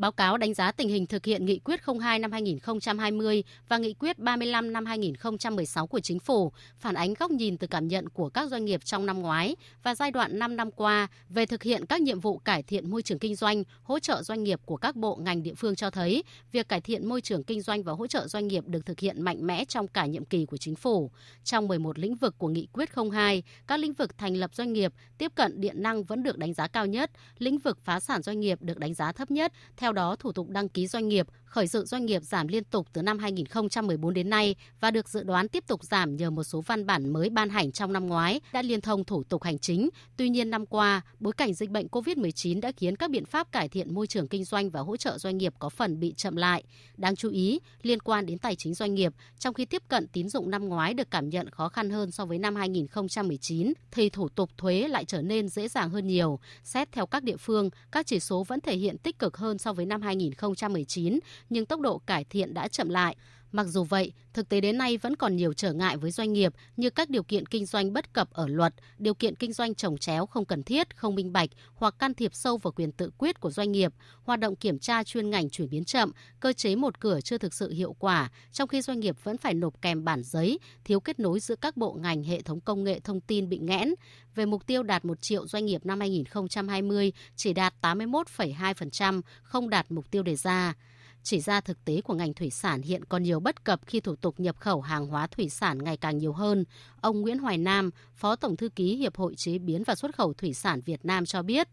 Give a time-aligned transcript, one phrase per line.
[0.00, 3.94] Báo cáo đánh giá tình hình thực hiện nghị quyết 02 năm 2020 và nghị
[3.94, 8.28] quyết 35 năm 2016 của Chính phủ, phản ánh góc nhìn từ cảm nhận của
[8.28, 11.86] các doanh nghiệp trong năm ngoái và giai đoạn 5 năm qua về thực hiện
[11.86, 14.96] các nhiệm vụ cải thiện môi trường kinh doanh, hỗ trợ doanh nghiệp của các
[14.96, 18.06] bộ ngành địa phương cho thấy việc cải thiện môi trường kinh doanh và hỗ
[18.06, 21.10] trợ doanh nghiệp được thực hiện mạnh mẽ trong cả nhiệm kỳ của Chính phủ.
[21.44, 24.92] Trong 11 lĩnh vực của nghị quyết 02, các lĩnh vực thành lập doanh nghiệp,
[25.18, 28.40] tiếp cận điện năng vẫn được đánh giá cao nhất, lĩnh vực phá sản doanh
[28.40, 29.52] nghiệp được đánh giá thấp nhất.
[29.76, 32.86] Theo đó, thủ tục đăng ký doanh nghiệp, khởi sự doanh nghiệp giảm liên tục
[32.92, 36.60] từ năm 2014 đến nay và được dự đoán tiếp tục giảm nhờ một số
[36.60, 39.88] văn bản mới ban hành trong năm ngoái đã liên thông thủ tục hành chính.
[40.16, 43.68] Tuy nhiên năm qua, bối cảnh dịch bệnh COVID-19 đã khiến các biện pháp cải
[43.68, 46.64] thiện môi trường kinh doanh và hỗ trợ doanh nghiệp có phần bị chậm lại.
[46.96, 50.28] Đáng chú ý, liên quan đến tài chính doanh nghiệp, trong khi tiếp cận tín
[50.28, 54.28] dụng năm ngoái được cảm nhận khó khăn hơn so với năm 2019, thì thủ
[54.28, 56.38] tục thuế lại trở nên dễ dàng hơn nhiều.
[56.64, 59.72] Xét theo các địa phương, các chỉ số vẫn thể hiện tích cực hơn so
[59.72, 63.16] với năm 2019, nhưng tốc độ cải thiện đã chậm lại.
[63.52, 66.54] Mặc dù vậy, thực tế đến nay vẫn còn nhiều trở ngại với doanh nghiệp
[66.76, 69.98] như các điều kiện kinh doanh bất cập ở luật, điều kiện kinh doanh trồng
[69.98, 73.40] chéo không cần thiết, không minh bạch hoặc can thiệp sâu vào quyền tự quyết
[73.40, 77.00] của doanh nghiệp, hoạt động kiểm tra chuyên ngành chuyển biến chậm, cơ chế một
[77.00, 80.22] cửa chưa thực sự hiệu quả, trong khi doanh nghiệp vẫn phải nộp kèm bản
[80.22, 83.58] giấy, thiếu kết nối giữa các bộ ngành hệ thống công nghệ thông tin bị
[83.58, 83.94] nghẽn.
[84.34, 89.86] Về mục tiêu đạt 1 triệu doanh nghiệp năm 2020 chỉ đạt 81,2%, không đạt
[89.90, 90.74] mục tiêu đề ra.
[91.22, 94.16] Chỉ ra thực tế của ngành thủy sản hiện còn nhiều bất cập khi thủ
[94.16, 96.64] tục nhập khẩu hàng hóa thủy sản ngày càng nhiều hơn.
[97.00, 100.32] Ông Nguyễn Hoài Nam, Phó Tổng Thư ký Hiệp hội Chế biến và Xuất khẩu
[100.32, 101.68] Thủy sản Việt Nam cho biết.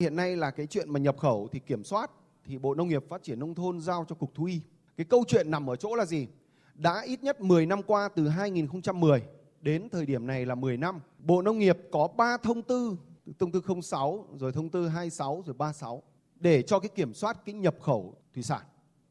[0.00, 2.10] Hiện nay là cái chuyện mà nhập khẩu thì kiểm soát
[2.44, 4.60] thì Bộ Nông nghiệp Phát triển Nông thôn giao cho Cục Thú y.
[4.96, 6.26] Cái câu chuyện nằm ở chỗ là gì?
[6.74, 9.22] Đã ít nhất 10 năm qua từ 2010
[9.60, 11.00] đến thời điểm này là 10 năm.
[11.18, 12.96] Bộ Nông nghiệp có 3 thông tư,
[13.38, 16.02] thông tư 06 rồi thông tư 26 rồi 36
[16.40, 18.62] để cho cái kiểm soát cái nhập khẩu thủy sản.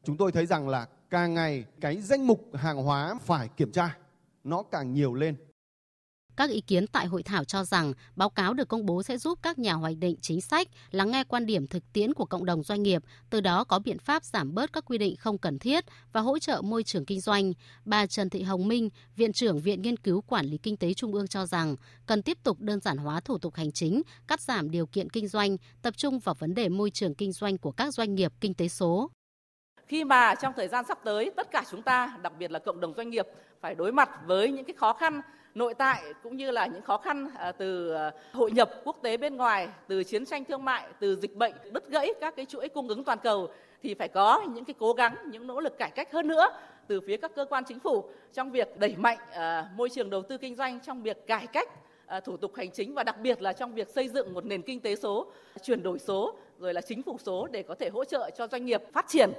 [0.04, 3.96] Chúng tôi thấy rằng là càng ngày cái danh mục hàng hóa phải kiểm tra,
[4.44, 5.36] nó càng nhiều lên.
[6.36, 9.38] Các ý kiến tại hội thảo cho rằng báo cáo được công bố sẽ giúp
[9.42, 12.62] các nhà hoạch định chính sách lắng nghe quan điểm thực tiễn của cộng đồng
[12.62, 15.84] doanh nghiệp, từ đó có biện pháp giảm bớt các quy định không cần thiết
[16.12, 17.52] và hỗ trợ môi trường kinh doanh.
[17.84, 21.14] Bà Trần Thị Hồng Minh, Viện trưởng Viện Nghiên cứu Quản lý Kinh tế Trung
[21.14, 21.76] ương cho rằng
[22.06, 25.28] cần tiếp tục đơn giản hóa thủ tục hành chính, cắt giảm điều kiện kinh
[25.28, 28.54] doanh, tập trung vào vấn đề môi trường kinh doanh của các doanh nghiệp kinh
[28.54, 29.10] tế số.
[29.92, 32.80] Khi mà trong thời gian sắp tới tất cả chúng ta, đặc biệt là cộng
[32.80, 33.26] đồng doanh nghiệp
[33.60, 35.20] phải đối mặt với những cái khó khăn
[35.54, 39.16] nội tại cũng như là những khó khăn à, từ à, hội nhập quốc tế
[39.16, 42.68] bên ngoài, từ chiến tranh thương mại, từ dịch bệnh đứt gãy các cái chuỗi
[42.68, 43.48] cung ứng toàn cầu
[43.82, 46.46] thì phải có những cái cố gắng, những nỗ lực cải cách hơn nữa
[46.86, 50.22] từ phía các cơ quan chính phủ trong việc đẩy mạnh à, môi trường đầu
[50.22, 51.68] tư kinh doanh, trong việc cải cách
[52.24, 54.80] thủ tục hành chính và đặc biệt là trong việc xây dựng một nền kinh
[54.80, 55.26] tế số,
[55.62, 58.64] chuyển đổi số rồi là chính phủ số để có thể hỗ trợ cho doanh
[58.64, 59.30] nghiệp phát triển.